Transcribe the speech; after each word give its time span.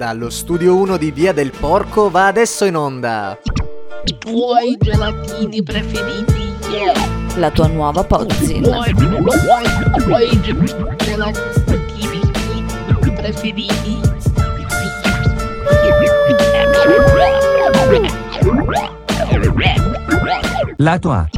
Dallo 0.00 0.30
studio 0.30 0.76
1 0.76 0.96
di 0.96 1.10
Via 1.10 1.34
del 1.34 1.50
Porco 1.50 2.08
va 2.08 2.28
adesso 2.28 2.64
in 2.64 2.74
onda. 2.74 3.38
I 4.06 4.16
tuoi 4.16 4.78
gelatini 4.78 5.62
preferiti. 5.62 6.54
Yeah. 6.70 6.96
La 7.36 7.50
tua 7.50 7.66
nuova 7.66 8.02
Pozzin. 8.02 8.64
I 8.64 8.70
tuoi, 8.70 8.88
i 8.88 8.94
tuoi 10.00 10.40
gelatini 10.96 13.12
preferiti. 13.14 14.00
Lato 20.78 21.10
A. 21.10 21.28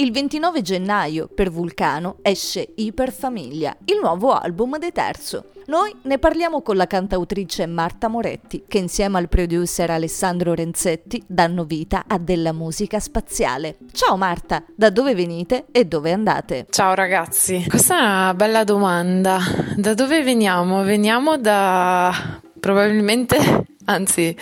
Il 0.00 0.12
29 0.12 0.62
gennaio 0.62 1.26
per 1.26 1.50
Vulcano 1.50 2.18
esce 2.22 2.68
Iperfamiglia, 2.76 3.78
il 3.86 3.98
nuovo 4.00 4.32
album 4.32 4.78
dei 4.78 4.92
Terzo. 4.92 5.46
Noi 5.66 5.92
ne 6.02 6.18
parliamo 6.18 6.62
con 6.62 6.76
la 6.76 6.86
cantautrice 6.86 7.66
Marta 7.66 8.06
Moretti, 8.06 8.62
che 8.68 8.78
insieme 8.78 9.18
al 9.18 9.28
producer 9.28 9.90
Alessandro 9.90 10.54
Renzetti 10.54 11.20
danno 11.26 11.64
vita 11.64 12.04
a 12.06 12.16
della 12.18 12.52
musica 12.52 13.00
spaziale. 13.00 13.78
Ciao 13.90 14.16
Marta, 14.16 14.62
da 14.72 14.90
dove 14.90 15.16
venite 15.16 15.64
e 15.72 15.84
dove 15.84 16.12
andate? 16.12 16.66
Ciao 16.70 16.94
ragazzi, 16.94 17.64
questa 17.68 17.98
è 17.98 18.00
una 18.00 18.34
bella 18.34 18.62
domanda. 18.62 19.40
Da 19.74 19.94
dove 19.94 20.22
veniamo? 20.22 20.84
Veniamo 20.84 21.38
da 21.38 22.40
probabilmente, 22.60 23.66
anzi 23.86 24.36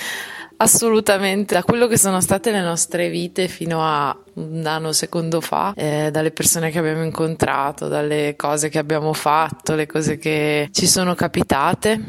Assolutamente, 0.58 1.52
da 1.52 1.62
quello 1.62 1.86
che 1.86 1.98
sono 1.98 2.22
state 2.22 2.50
le 2.50 2.62
nostre 2.62 3.10
vite 3.10 3.46
fino 3.46 3.82
a 3.82 4.16
un 4.36 4.66
anno 4.66 4.92
secondo 4.92 5.40
fa, 5.40 5.72
eh, 5.74 6.10
dalle 6.10 6.30
persone 6.30 6.70
che 6.70 6.78
abbiamo 6.78 7.02
incontrato, 7.02 7.88
dalle 7.88 8.34
cose 8.36 8.68
che 8.68 8.78
abbiamo 8.78 9.12
fatto, 9.12 9.74
le 9.74 9.86
cose 9.86 10.18
che 10.18 10.68
ci 10.72 10.86
sono 10.86 11.14
capitate, 11.14 12.00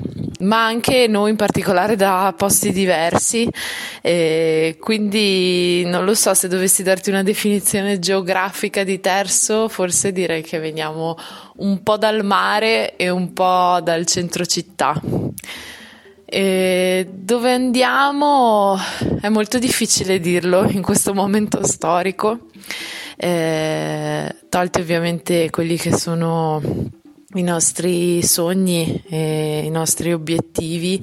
ma 0.41 0.65
anche 0.65 1.07
noi 1.07 1.31
in 1.31 1.35
particolare 1.35 1.95
da 1.95 2.33
posti 2.35 2.71
diversi. 2.71 3.49
Eh, 4.01 4.77
quindi 4.79 5.85
non 5.85 6.03
lo 6.05 6.13
so 6.13 6.33
se 6.33 6.47
dovessi 6.47 6.83
darti 6.83 7.09
una 7.09 7.23
definizione 7.23 7.99
geografica 7.99 8.83
di 8.83 8.99
terzo, 8.99 9.69
forse 9.69 10.11
direi 10.11 10.41
che 10.41 10.59
veniamo 10.59 11.17
un 11.57 11.81
po' 11.81 11.97
dal 11.97 12.23
mare 12.23 12.95
e 12.97 13.09
un 13.09 13.33
po' 13.33 13.79
dal 13.81 14.05
centro 14.05 14.45
città. 14.45 14.99
E 16.29 17.07
dove 17.09 17.53
andiamo 17.53 18.77
è 19.21 19.29
molto 19.29 19.59
difficile 19.59 20.19
dirlo 20.19 20.69
in 20.69 20.81
questo 20.81 21.13
momento 21.13 21.65
storico, 21.65 22.47
eh, 23.15 24.35
tolti 24.49 24.81
ovviamente 24.81 25.49
quelli 25.49 25.77
che 25.77 25.95
sono 25.95 26.61
i 27.35 27.43
nostri 27.43 28.21
sogni 28.23 29.01
e 29.07 29.61
i 29.63 29.69
nostri 29.69 30.11
obiettivi. 30.11 31.01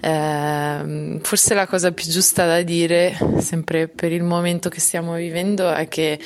Eh, 0.00 1.18
forse 1.22 1.54
la 1.54 1.66
cosa 1.68 1.92
più 1.92 2.10
giusta 2.10 2.44
da 2.44 2.62
dire, 2.62 3.16
sempre 3.38 3.86
per 3.86 4.10
il 4.10 4.24
momento 4.24 4.68
che 4.68 4.80
stiamo 4.80 5.14
vivendo, 5.14 5.72
è 5.72 5.86
che 5.86 6.18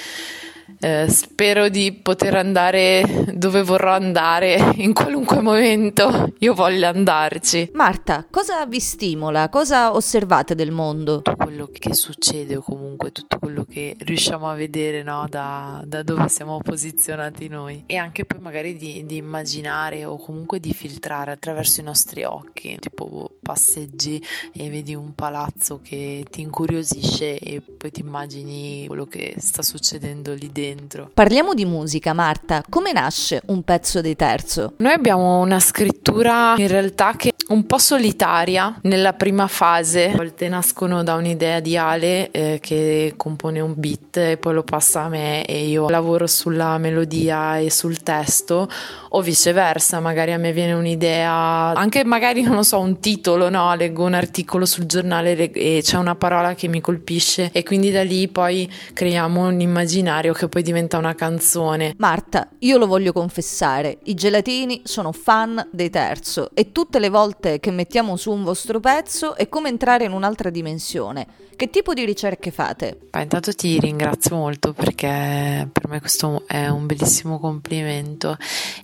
eh, 0.78 1.08
spero 1.08 1.68
di 1.68 1.92
poter 1.92 2.36
andare 2.36 3.26
dove 3.34 3.62
vorrò 3.62 3.92
andare 3.92 4.72
in 4.76 4.92
qualunque 4.92 5.40
momento 5.40 6.32
io 6.38 6.54
voglia 6.54 6.88
andarci. 6.88 7.70
Marta, 7.74 8.26
cosa 8.30 8.64
vi 8.66 8.80
stimola? 8.80 9.48
Cosa 9.48 9.94
osservate 9.94 10.54
del 10.54 10.70
mondo? 10.70 11.22
Tutto 11.22 11.36
quello 11.36 11.68
che 11.72 11.94
succede 11.94 12.56
o 12.56 12.62
comunque 12.62 13.12
tutto 13.12 13.38
quello 13.38 13.64
che 13.64 13.96
riusciamo 13.98 14.48
a 14.48 14.54
vedere 14.54 15.02
no? 15.02 15.26
da, 15.28 15.82
da, 15.84 16.02
dove 16.02 16.28
siamo 16.28 16.58
posizionati 16.58 17.48
noi 17.48 17.84
e 17.86 17.96
anche 17.96 18.24
poi 18.24 18.40
magari 18.40 18.76
di, 18.76 19.04
di, 19.04 19.16
immaginare 19.16 20.04
o 20.04 20.16
comunque 20.16 20.60
di 20.60 20.72
filtrare 20.72 21.32
attraverso 21.32 21.80
i 21.80 21.84
nostri 21.84 22.24
occhi, 22.24 22.76
tipo 22.78 23.38
passeggi 23.42 24.22
e 24.52 24.70
vedi 24.70 24.94
un 24.94 25.14
palazzo 25.14 25.80
che 25.82 26.24
ti 26.30 26.40
incuriosisce 26.40 27.38
e 27.38 27.60
poi 27.60 27.90
ti 27.90 28.00
immagini 28.00 28.86
quello 28.86 29.06
che 29.06 29.34
sta 29.38 29.62
succedendo 29.62 30.32
lì 30.32 30.46
dentro 30.50 30.59
dentro. 30.60 31.10
Parliamo 31.12 31.54
di 31.54 31.64
musica, 31.64 32.12
Marta. 32.12 32.62
Come 32.68 32.92
nasce 32.92 33.42
un 33.46 33.62
pezzo 33.62 34.00
di 34.00 34.14
terzo? 34.14 34.74
Noi 34.76 34.92
abbiamo 34.92 35.40
una 35.40 35.60
scrittura 35.60 36.54
in 36.56 36.68
realtà 36.68 37.14
che 37.16 37.29
un 37.50 37.66
po' 37.66 37.78
solitaria 37.78 38.78
nella 38.82 39.12
prima 39.12 39.46
fase. 39.46 40.10
A 40.10 40.16
volte 40.16 40.48
nascono 40.48 41.02
da 41.02 41.14
un'idea 41.14 41.60
di 41.60 41.76
Ale 41.76 42.30
eh, 42.30 42.58
che 42.60 43.14
compone 43.16 43.60
un 43.60 43.74
beat 43.76 44.16
e 44.16 44.36
poi 44.36 44.54
lo 44.54 44.62
passa 44.62 45.02
a 45.02 45.08
me 45.08 45.44
e 45.44 45.66
io 45.66 45.88
lavoro 45.88 46.26
sulla 46.26 46.78
melodia 46.78 47.58
e 47.58 47.70
sul 47.70 48.02
testo 48.02 48.68
o 49.10 49.20
viceversa, 49.20 49.98
magari 50.00 50.32
a 50.32 50.38
me 50.38 50.52
viene 50.52 50.72
un'idea, 50.72 51.72
anche 51.74 52.04
magari 52.04 52.42
non 52.42 52.54
lo 52.54 52.62
so, 52.62 52.78
un 52.78 53.00
titolo, 53.00 53.48
no? 53.48 53.74
Leggo 53.74 54.04
un 54.04 54.14
articolo 54.14 54.64
sul 54.64 54.86
giornale 54.86 55.50
e 55.50 55.80
c'è 55.82 55.96
una 55.96 56.14
parola 56.14 56.54
che 56.54 56.68
mi 56.68 56.80
colpisce 56.80 57.50
e 57.52 57.64
quindi 57.64 57.90
da 57.90 58.04
lì 58.04 58.28
poi 58.28 58.70
creiamo 58.92 59.48
un 59.48 59.60
immaginario 59.60 60.32
che 60.32 60.48
poi 60.48 60.62
diventa 60.62 60.98
una 60.98 61.14
canzone. 61.16 61.94
Marta, 61.98 62.48
io 62.60 62.78
lo 62.78 62.86
voglio 62.86 63.12
confessare, 63.12 63.98
i 64.04 64.14
gelatini 64.14 64.82
sono 64.84 65.10
fan 65.10 65.68
dei 65.72 65.90
terzo 65.90 66.50
e 66.54 66.70
tutte 66.70 67.00
le 67.00 67.08
volte 67.08 67.39
che 67.40 67.70
mettiamo 67.70 68.16
su 68.16 68.30
un 68.30 68.44
vostro 68.44 68.80
pezzo 68.80 69.34
è 69.34 69.48
come 69.48 69.68
entrare 69.68 70.04
in 70.04 70.12
un'altra 70.12 70.50
dimensione. 70.50 71.26
Che 71.56 71.68
tipo 71.70 71.92
di 71.92 72.04
ricerche 72.04 72.50
fate? 72.50 72.98
Beh, 73.10 73.22
intanto 73.22 73.52
ti 73.52 73.78
ringrazio 73.78 74.36
molto 74.36 74.72
perché 74.72 75.68
per 75.70 75.88
me 75.88 76.00
questo 76.00 76.44
è 76.46 76.68
un 76.68 76.86
bellissimo 76.86 77.38
complimento. 77.38 78.36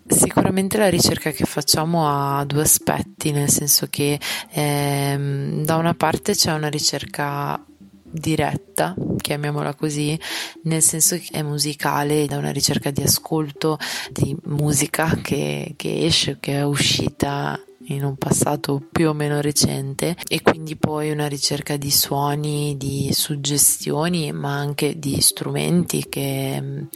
Sicuramente 0.06 0.76
la 0.76 0.90
ricerca 0.90 1.30
che 1.30 1.44
facciamo 1.44 2.06
ha 2.06 2.44
due 2.44 2.62
aspetti, 2.62 3.30
nel 3.32 3.48
senso 3.48 3.86
che 3.88 4.20
ehm, 4.50 5.64
da 5.64 5.76
una 5.76 5.94
parte 5.94 6.34
c'è 6.34 6.52
una 6.52 6.68
ricerca 6.68 7.62
diretta, 8.10 8.94
chiamiamola 9.18 9.74
così, 9.74 10.18
nel 10.64 10.82
senso 10.82 11.16
che 11.16 11.28
è 11.32 11.42
musicale, 11.42 12.26
da 12.26 12.38
una 12.38 12.50
ricerca 12.50 12.90
di 12.90 13.02
ascolto 13.02 13.78
di 14.10 14.36
musica 14.44 15.18
che, 15.22 15.74
che 15.76 16.04
esce, 16.04 16.38
che 16.40 16.54
è 16.54 16.62
uscita 16.62 17.60
in 17.88 18.04
un 18.04 18.16
passato 18.16 18.82
più 18.90 19.08
o 19.08 19.12
meno 19.12 19.40
recente 19.40 20.16
e 20.26 20.42
quindi 20.42 20.76
poi 20.76 21.10
una 21.10 21.26
ricerca 21.26 21.76
di 21.76 21.90
suoni, 21.90 22.76
di 22.76 23.10
suggestioni, 23.12 24.32
ma 24.32 24.56
anche 24.56 24.98
di 24.98 25.20
strumenti 25.20 26.06
che, 26.08 26.86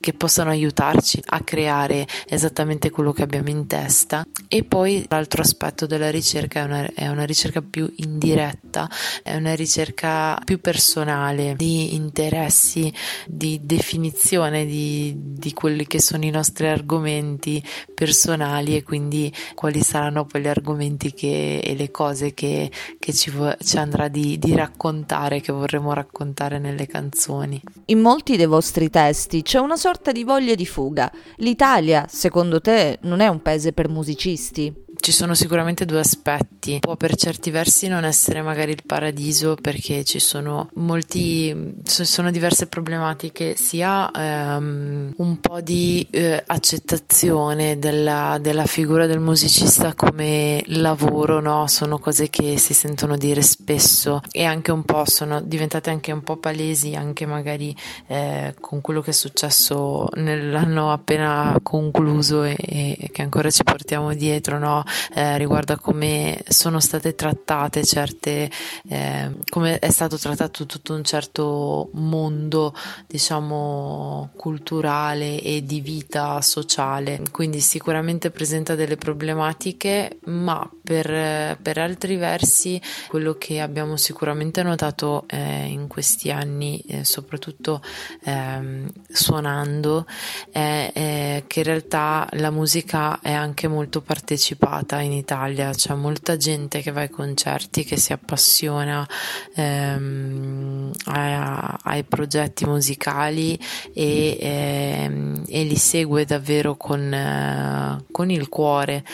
che 0.00 0.12
possano 0.12 0.50
aiutarci 0.50 1.22
a 1.26 1.40
creare 1.40 2.06
esattamente 2.26 2.90
quello 2.90 3.12
che 3.12 3.22
abbiamo 3.22 3.48
in 3.48 3.66
testa. 3.66 4.26
E 4.48 4.64
poi 4.64 5.04
l'altro 5.08 5.42
aspetto 5.42 5.86
della 5.86 6.10
ricerca 6.10 6.60
è 6.60 6.64
una, 6.64 6.90
è 6.94 7.08
una 7.08 7.24
ricerca 7.24 7.62
più 7.62 7.90
indiretta, 7.96 8.88
è 9.22 9.34
una 9.36 9.54
ricerca 9.54 10.40
più 10.44 10.60
personale 10.60 11.54
di 11.56 11.94
interessi, 11.94 12.92
di 13.26 13.60
definizione 13.62 14.66
di, 14.66 15.14
di 15.16 15.52
quelli 15.52 15.86
che 15.86 16.00
sono 16.00 16.24
i 16.24 16.30
nostri 16.30 16.66
argomenti 16.66 17.62
personali 17.94 18.76
e 18.76 18.82
quindi 18.82 19.32
quali 19.54 19.80
saranno 19.80 20.26
poi 20.34 20.42
gli 20.42 20.48
argomenti 20.48 21.14
che, 21.14 21.60
e 21.60 21.76
le 21.76 21.92
cose 21.92 22.34
che, 22.34 22.68
che 22.98 23.12
ci, 23.12 23.32
ci, 23.60 23.76
andrà 23.76 24.08
di, 24.08 24.36
di 24.36 24.52
raccontare, 24.52 25.40
che 25.40 25.52
vorremmo 25.52 25.92
raccontare 25.92 26.58
nelle 26.58 26.88
canzoni. 26.88 27.62
In 27.86 28.00
molti 28.00 28.36
dei 28.36 28.46
vostri 28.46 28.90
testi 28.90 29.42
c'è 29.42 29.60
una 29.60 29.76
sorta 29.76 30.10
di 30.10 30.24
voglia 30.24 30.56
di 30.56 30.66
fuga. 30.66 31.08
L'Italia, 31.36 32.06
secondo 32.08 32.60
te, 32.60 32.98
non 33.02 33.20
è 33.20 33.28
un 33.28 33.42
paese 33.42 33.72
per 33.72 33.88
musicisti? 33.88 34.83
Ci 35.04 35.12
sono 35.12 35.34
sicuramente 35.34 35.84
due 35.84 35.98
aspetti. 35.98 36.78
Può 36.80 36.96
per 36.96 37.14
certi 37.14 37.50
versi 37.50 37.88
non 37.88 38.06
essere 38.06 38.40
magari 38.40 38.70
il 38.70 38.84
paradiso 38.86 39.54
perché 39.54 40.02
ci 40.02 40.18
sono 40.18 40.70
molti, 40.76 41.74
sono 41.84 42.30
diverse 42.30 42.68
problematiche, 42.68 43.54
sia 43.54 44.10
ehm, 44.10 45.12
un 45.18 45.40
po' 45.40 45.60
di 45.60 46.06
eh, 46.10 46.42
accettazione 46.46 47.78
della, 47.78 48.38
della, 48.40 48.64
figura 48.64 49.04
del 49.04 49.20
musicista 49.20 49.92
come 49.92 50.62
lavoro, 50.68 51.38
no? 51.38 51.66
Sono 51.66 51.98
cose 51.98 52.30
che 52.30 52.56
si 52.56 52.72
sentono 52.72 53.18
dire 53.18 53.42
spesso 53.42 54.22
e 54.30 54.44
anche 54.44 54.72
un 54.72 54.84
po' 54.84 55.02
sono 55.04 55.42
diventate 55.42 55.90
anche 55.90 56.12
un 56.12 56.22
po' 56.22 56.38
palesi 56.38 56.94
anche 56.94 57.26
magari 57.26 57.76
eh, 58.06 58.54
con 58.58 58.80
quello 58.80 59.02
che 59.02 59.10
è 59.10 59.12
successo 59.12 60.08
nell'anno 60.14 60.90
appena 60.92 61.58
concluso 61.62 62.42
e, 62.42 62.56
e 62.58 63.10
che 63.12 63.20
ancora 63.20 63.50
ci 63.50 63.64
portiamo 63.64 64.14
dietro, 64.14 64.58
no? 64.58 64.82
Eh, 65.14 65.38
riguardo 65.38 65.72
a 65.72 65.78
come 65.78 66.42
sono 66.48 66.80
state 66.80 67.14
trattate 67.14 67.84
certe, 67.84 68.50
eh, 68.88 69.30
come 69.48 69.78
è 69.78 69.90
stato 69.90 70.18
trattato 70.18 70.66
tutto 70.66 70.94
un 70.94 71.04
certo 71.04 71.90
mondo, 71.94 72.74
diciamo, 73.06 74.30
culturale 74.36 75.40
e 75.40 75.64
di 75.64 75.80
vita 75.80 76.40
sociale. 76.40 77.22
Quindi 77.30 77.60
sicuramente 77.60 78.30
presenta 78.30 78.74
delle 78.74 78.96
problematiche, 78.96 80.18
ma 80.24 80.68
Per, 80.84 81.56
per 81.62 81.78
altri 81.78 82.16
versi, 82.16 82.78
quello 83.08 83.38
che 83.38 83.58
abbiamo 83.62 83.96
sicuramente 83.96 84.62
notato 84.62 85.24
eh, 85.28 85.64
in 85.64 85.88
questi 85.88 86.30
anni, 86.30 86.78
eh, 86.86 87.04
soprattutto 87.04 87.80
ehm, 88.26 88.86
suonando, 89.08 90.04
è, 90.52 90.90
è, 90.92 91.44
che 91.46 91.60
in 91.60 91.64
realtà 91.64 92.28
la 92.32 92.50
musica 92.50 93.18
è 93.22 93.32
anche 93.32 93.66
molto 93.66 94.02
partecipata 94.02 94.83
in 95.00 95.12
Italia, 95.12 95.70
c'è 95.70 95.94
molta 95.94 96.36
gente 96.36 96.80
che 96.80 96.90
va 96.90 97.00
ai 97.00 97.10
concerti, 97.10 97.84
che 97.84 97.96
si 97.96 98.12
appassiona 98.12 99.06
ehm, 99.54 100.90
a, 101.06 101.78
ai 101.82 102.04
progetti 102.04 102.64
musicali 102.64 103.58
e, 103.92 104.36
ehm, 104.40 105.44
e, 105.46 105.64
li 105.64 105.76
segue 105.76 106.24
davvero 106.24 106.76
con, 106.76 107.12
eh, 107.12 108.04
con 108.10 108.30
il 108.30 108.48
cuore. 108.48 109.04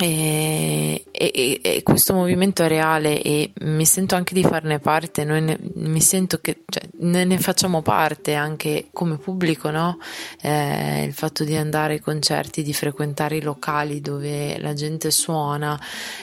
E, 0.00 0.97
e, 1.18 1.60
e, 1.60 1.82
questo 1.82 2.14
movimento 2.14 2.62
è 2.62 2.68
reale 2.68 3.20
e 3.20 3.50
mi 3.62 3.84
sento 3.84 4.14
anche 4.14 4.34
di 4.34 4.44
farne 4.44 4.78
parte, 4.78 5.24
noi 5.24 5.42
ne, 5.42 5.58
mi 5.74 6.00
sento 6.00 6.38
che 6.38 6.62
cioè, 6.64 6.88
ne, 7.00 7.24
ne, 7.24 7.38
facciamo 7.38 7.82
parte 7.82 8.34
anche 8.34 8.86
come 8.92 9.18
pubblico, 9.18 9.70
no? 9.70 9.98
Eh, 10.40 11.02
il 11.02 11.12
fatto 11.12 11.42
di 11.42 11.56
andare 11.56 11.94
ai 11.94 12.00
concerti, 12.00 12.62
di 12.62 12.72
frequentare 12.72 13.36
i 13.36 13.42
locali 13.42 14.00
dove 14.00 14.60
la 14.60 14.74
gente 14.74 15.10
suona, 15.10 15.78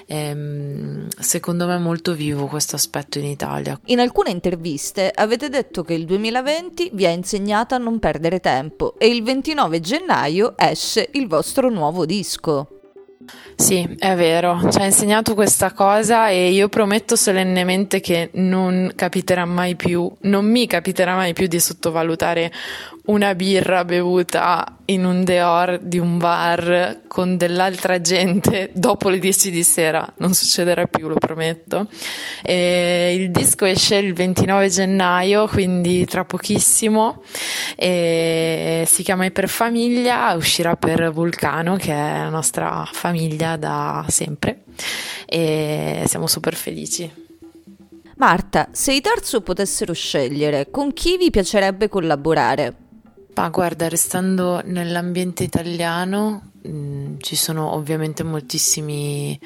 ehm, 0.06 1.10
secondo 1.20 1.68
me 1.68 1.76
è 1.76 1.80
molto 1.80 2.14
vivo 2.14 2.48
questo 2.48 2.78
aspetto 2.78 3.20
in 3.20 3.26
Italia. 3.26 3.78
In 3.88 4.00
alcune 4.00 4.30
interviste 4.30 5.12
avete 5.14 5.50
detto 5.50 5.84
che 5.84 5.94
il 5.94 6.06
2020 6.06 6.92
vi 6.94 7.06
ha 7.06 7.10
insegnato 7.10 7.76
a 7.76 7.80
non 7.80 8.00
perdere 8.00 8.40
tempo 8.40 8.96
e 8.98 9.08
il 9.08 9.24
29 9.24 9.82
gennaio 9.82 10.54
esce 10.58 11.10
il 11.12 11.28
vostro 11.28 11.70
nuovo 11.70 12.06
disco. 12.06 12.75
Sì, 13.56 13.96
è 13.98 14.16
vero, 14.16 14.70
ci 14.70 14.78
ha 14.80 14.86
insegnato 14.86 15.34
questa 15.34 15.72
cosa 15.72 16.30
e 16.30 16.52
io 16.52 16.68
prometto 16.68 17.16
solennemente 17.16 18.00
che 18.00 18.30
non 18.34 18.92
capiterà 18.96 19.46
mai 19.46 19.76
più, 19.76 20.12
non 20.22 20.46
mi 20.46 20.68
capiterà 20.68 21.16
mai 21.16 21.34
più 21.34 21.48
di 21.48 21.60
sottovalutare 21.60 22.52
una 23.06 23.36
birra 23.36 23.86
bevuta 23.86 24.78
in 24.86 25.06
un 25.06 25.24
deor 25.24 25.80
di 25.80 26.00
un 26.00 26.18
bar 26.18 27.02
con 27.08 27.38
dell'altra 27.38 28.02
gente 28.02 28.72
dopo 28.76 29.10
le 29.10 29.20
10 29.20 29.52
di 29.52 29.64
sera. 29.64 30.08
Non 30.18 30.34
succederà 30.34 30.86
più, 30.86 31.08
lo 31.08 31.16
prometto. 31.16 31.88
E 32.42 33.16
il 33.16 33.32
disco 33.32 33.66
esce 33.66 33.98
il 33.98 34.14
29 34.14 34.70
gennaio, 34.70 35.48
quindi 35.48 36.06
tra 36.06 36.26
pochissimo. 36.26 37.24
E 37.76 38.86
si 38.88 39.04
chiama 39.04 39.26
Iperfamiglia, 39.26 40.34
uscirà 40.34 40.76
per 40.76 41.12
Vulcano, 41.12 41.76
che 41.76 41.92
è 41.92 42.18
la 42.18 42.30
nostra 42.30 42.88
famiglia 42.92 43.56
da 43.58 44.06
sempre. 44.08 44.64
E 45.26 46.04
siamo 46.08 46.28
super 46.28 46.56
felici. 46.56 47.24
Marta, 48.18 48.70
se 48.72 48.94
i 48.94 49.02
terzo 49.02 49.42
potessero 49.42 49.92
scegliere, 49.92 50.70
con 50.72 50.94
chi 50.94 51.18
vi 51.18 51.30
piacerebbe 51.30 51.90
collaborare? 51.90 52.85
Ma 53.36 53.50
guarda, 53.50 53.90
restando 53.90 54.62
nell'ambiente 54.64 55.44
italiano, 55.44 56.52
mh, 56.62 56.70
mm, 56.70 57.16
ci 57.20 57.36
sono 57.36 57.74
ovviamente 57.74 58.24
moltissimi 58.24 59.38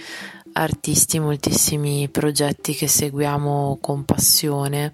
artisti, 0.54 1.20
moltissimi 1.20 2.08
progetti 2.10 2.76
che 2.76 2.88
seguiamo 2.88 3.80
con 3.82 4.06
passione. 4.06 4.94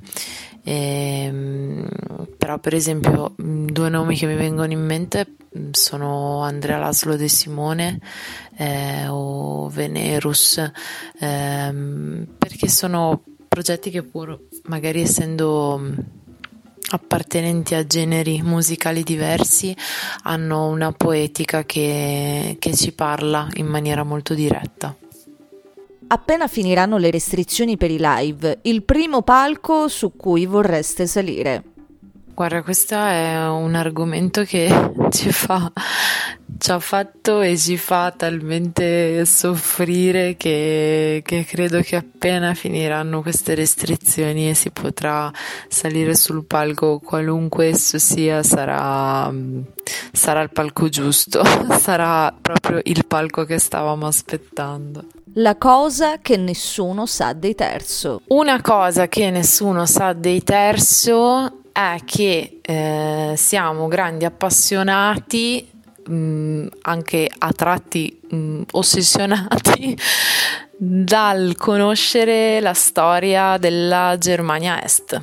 E, 0.63 1.25
ehm, 1.25 1.88
però, 2.38 2.57
per 2.59 2.74
esempio, 2.74 3.36
mm, 3.42 3.68
due 3.68 3.89
nomi 3.89 4.15
che 4.15 4.27
mi 4.27 4.36
vengono 4.36 4.71
in 4.71 4.86
mente 4.86 5.27
mm, 5.57 5.71
sono 5.71 6.42
Andrea 6.44 6.77
Laslo 6.77 7.18
De 7.18 7.27
Simone 7.27 8.00
eh, 8.57 9.07
o 9.09 9.68
Venerus, 9.69 10.57
eh, 10.57 11.74
perché 12.38 12.69
sono 12.69 13.24
progetti 13.47 13.89
che 13.89 14.03
pur 14.03 14.39
magari 14.63 15.01
essendo 15.01 15.80
appartenenti 16.89 17.75
a 17.75 17.85
generi 17.85 18.41
musicali 18.41 19.03
diversi 19.03 19.75
hanno 20.23 20.67
una 20.67 20.91
poetica 20.91 21.63
che, 21.63 22.57
che 22.59 22.75
ci 22.75 22.91
parla 22.93 23.47
in 23.55 23.65
maniera 23.65 24.03
molto 24.03 24.33
diretta. 24.33 24.95
Appena 26.07 26.47
finiranno 26.47 26.97
le 26.97 27.09
restrizioni 27.09 27.77
per 27.77 27.89
i 27.89 27.97
live, 27.99 28.59
il 28.63 28.83
primo 28.83 29.23
palco 29.23 29.87
su 29.87 30.15
cui 30.15 30.45
vorreste 30.45 31.07
salire? 31.07 31.63
Guarda, 32.35 32.61
questo 32.63 32.95
è 32.95 33.47
un 33.47 33.75
argomento 33.75 34.43
che 34.43 34.69
ci 35.09 35.31
fa, 35.31 35.71
ci 36.57 36.72
ha 36.72 36.80
fatto 36.80 37.42
e 37.42 37.57
ci 37.57 37.78
fa 37.78 38.13
talmente 38.16 39.25
soffrire 39.25 40.36
che, 40.36 41.22
che, 41.25 41.46
credo 41.46 41.81
che 41.81 41.96
appena 41.96 42.54
finiranno 42.54 43.22
queste 43.22 43.56
restrizioni 43.56 44.50
e 44.50 44.54
si 44.54 44.72
potrà 44.72 45.31
salire 45.68 46.16
sul 46.16 46.46
palco, 46.46 47.00
qualunque 47.00 47.68
esso 47.68 47.98
sia, 47.98 48.42
sarà, 48.44 49.31
sarà 50.12 50.42
il 50.42 50.52
palco 50.52 50.90
giusto, 50.90 51.44
sarà 51.80 52.34
proprio 52.40 52.80
il 52.84 53.06
palco 53.06 53.44
che 53.44 53.60
stavamo 53.60 54.07
aspettando. 54.07 55.06
La 55.38 55.57
cosa 55.57 56.19
che 56.19 56.38
nessuno 56.38 57.06
sa 57.06 57.34
dei 57.34 57.56
terzo. 57.56 58.22
Una 58.28 58.62
cosa 58.62 59.10
che 59.10 59.30
nessuno 59.30 59.86
sa 59.86 60.13
dei 60.13 60.42
terzo 60.44 61.63
è 61.74 61.98
che 62.06 62.60
eh, 62.62 63.34
siamo 63.36 63.90
grandi 63.90 64.24
appassionati, 64.24 65.75
mh, 66.07 66.16
mm, 66.16 66.68
anche 66.84 67.30
a 67.38 67.52
tratti 67.52 68.19
mh, 68.30 68.36
mm, 68.36 68.62
ossessionati 68.72 69.98
dal 70.78 71.56
conoscere 71.56 72.60
la 72.60 72.74
storia 72.74 73.57
della 73.57 74.18
Germania 74.19 74.84
Est, 74.84 75.22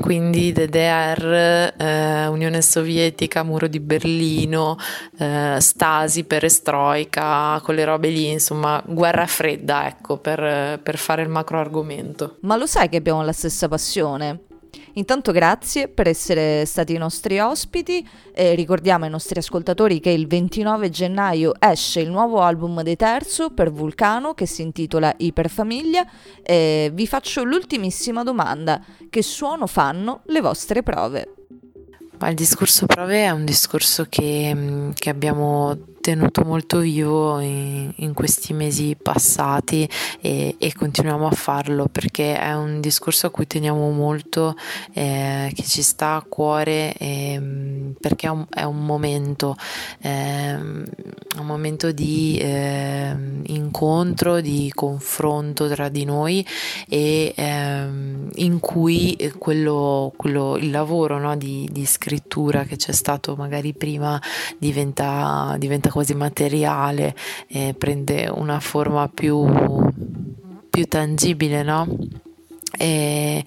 quindi 0.00 0.52
DDR, 0.52 1.72
eh, 1.76 2.26
Unione 2.26 2.62
Sovietica, 2.62 3.42
Muro 3.42 3.66
di 3.66 3.80
Berlino, 3.80 4.76
eh, 5.18 5.56
Stasi, 5.58 6.24
Perestroika, 6.24 7.60
quelle 7.64 7.84
robe 7.84 8.10
lì, 8.10 8.30
insomma, 8.30 8.82
guerra 8.86 9.26
fredda, 9.26 9.86
ecco, 9.88 10.18
per, 10.18 10.80
per 10.82 10.96
fare 10.96 11.22
il 11.22 11.28
macro 11.28 11.58
argomento. 11.58 12.36
Ma 12.42 12.56
lo 12.56 12.66
sai 12.66 12.88
che 12.88 12.96
abbiamo 12.96 13.22
la 13.22 13.32
stessa 13.32 13.66
passione? 13.68 14.50
Intanto 14.94 15.32
grazie 15.32 15.88
per 15.88 16.06
essere 16.06 16.66
stati 16.66 16.94
i 16.94 16.98
nostri 16.98 17.38
ospiti 17.38 18.06
e 18.34 18.54
ricordiamo 18.54 19.04
ai 19.04 19.10
nostri 19.10 19.38
ascoltatori 19.38 20.00
che 20.00 20.10
il 20.10 20.26
29 20.26 20.90
gennaio 20.90 21.54
esce 21.58 22.00
il 22.00 22.10
nuovo 22.10 22.40
album 22.40 22.82
dei 22.82 22.96
Terzo 22.96 23.50
per 23.50 23.72
Vulcano 23.72 24.34
che 24.34 24.46
si 24.46 24.60
intitola 24.60 25.14
Iperfamiglia 25.16 26.06
e 26.42 26.90
vi 26.92 27.06
faccio 27.06 27.42
l'ultimissima 27.42 28.22
domanda, 28.22 28.82
che 29.08 29.22
suono 29.22 29.66
fanno 29.66 30.22
le 30.26 30.40
vostre 30.40 30.82
prove? 30.82 31.34
Il 32.20 32.34
discorso 32.34 32.86
prove 32.86 33.24
è 33.24 33.30
un 33.30 33.44
discorso 33.44 34.06
che, 34.08 34.92
che 34.94 35.10
abbiamo 35.10 35.76
tenuto 36.02 36.42
molto 36.44 36.80
vivo 36.80 37.38
in, 37.38 37.92
in 37.94 38.12
questi 38.12 38.52
mesi 38.52 38.96
passati 39.00 39.88
e, 40.20 40.56
e, 40.58 40.74
continuiamo 40.74 41.28
a 41.28 41.30
farlo 41.30 41.86
perché 41.86 42.36
è 42.36 42.52
un 42.54 42.80
discorso 42.80 43.28
a 43.28 43.30
cui 43.30 43.46
teniamo 43.46 43.88
molto, 43.92 44.56
eh, 44.92 45.50
che 45.54 45.62
ci 45.62 45.80
sta 45.80 46.16
a 46.16 46.24
cuore 46.28 46.92
eh, 46.94 47.40
perché 48.00 48.26
è 48.26 48.30
un, 48.30 48.44
è 48.50 48.64
un 48.64 48.84
momento, 48.84 49.56
eh, 50.00 50.54
un 50.54 51.46
momento 51.46 51.92
di 51.92 52.36
ehm, 52.40 53.42
incontro, 53.46 54.40
di 54.40 54.72
confronto 54.74 55.68
tra 55.68 55.88
di 55.88 56.04
noi 56.04 56.44
e 56.88 57.32
ehm, 57.36 58.30
in 58.34 58.58
cui 58.58 59.16
quello, 59.38 60.12
quello, 60.16 60.56
il 60.56 60.72
lavoro 60.72 61.20
no, 61.20 61.36
di, 61.36 61.68
di, 61.70 61.86
scrittura 61.86 62.64
che 62.64 62.74
c'è 62.74 62.92
stato 62.92 63.36
magari 63.36 63.72
prima 63.72 64.20
diventa, 64.58 65.54
diventa 65.58 65.90
quasi 65.92 66.14
materiale, 66.14 67.14
eh, 67.48 67.74
prende 67.76 68.28
una 68.32 68.58
forma 68.60 69.08
più, 69.08 69.46
più 70.70 70.86
tangibile, 70.86 71.62
no? 71.62 71.86
E, 72.78 73.44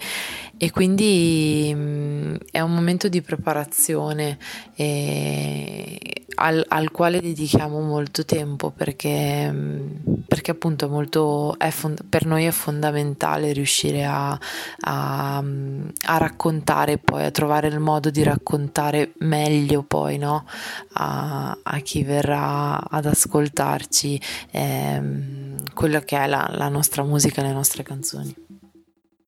e 0.58 0.72
quindi 0.72 1.74
mh, 1.74 1.80
mm, 1.80 2.36
è 2.52 2.60
un 2.62 2.74
momento 2.74 3.10
di 3.10 3.22
preparazione 3.22 4.38
e, 4.76 6.25
al, 6.36 6.64
al, 6.68 6.92
quale 6.92 7.20
dedichiamo 7.20 7.80
molto 7.82 8.26
tempo 8.26 8.72
perché, 8.72 9.52
mm, 9.52 9.88
perché 10.28 10.52
appunto 10.52 10.90
molto, 10.90 11.56
fond- 11.70 12.04
per 12.08 12.26
noi 12.26 12.46
è 12.46 12.52
fondamentale 12.52 13.52
riuscire 13.54 14.06
a, 14.06 14.38
a, 14.82 15.42
mm, 15.42 15.88
a, 16.06 16.18
raccontare 16.18 16.98
poi, 16.98 17.26
a 17.26 17.32
trovare 17.32 17.68
il 17.68 17.80
modo 17.80 18.10
di 18.10 18.24
raccontare 18.24 19.14
meglio 19.20 19.84
poi 19.84 20.18
no? 20.18 20.46
a, 20.94 21.58
a 21.62 21.80
chi 21.80 22.04
verrà 22.04 22.80
ad 22.82 23.06
ascoltarci 23.06 24.22
ehm, 24.52 25.56
quello 25.74 26.00
che 26.02 26.18
è 26.18 26.28
la, 26.28 26.50
la 26.54 26.70
nostra 26.70 27.04
musica, 27.04 27.42
le 27.42 27.54
nostre 27.54 27.84
canzoni. 27.84 28.34